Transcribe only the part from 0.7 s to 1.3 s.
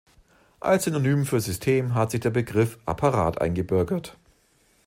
Synonym